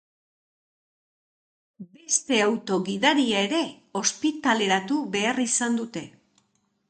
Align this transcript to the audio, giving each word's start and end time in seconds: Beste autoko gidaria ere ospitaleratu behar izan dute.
Beste 1.97 2.39
autoko 2.45 2.81
gidaria 2.89 3.43
ere 3.49 3.61
ospitaleratu 4.01 5.01
behar 5.17 5.45
izan 5.49 5.81
dute. 5.83 6.05